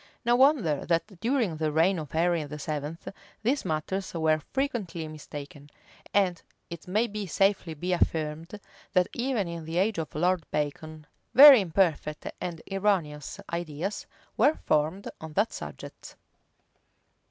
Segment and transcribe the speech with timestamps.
[0.25, 2.97] No wonder that during the reign of Henry VII.[*,]
[3.43, 5.69] these matters were frequently mistaken;
[6.11, 8.59] and it may safely be affirmed,
[8.93, 15.07] that even in the age of Lord Bacon, very imperfect and erroneous ideas were formed
[15.21, 16.15] on that subject.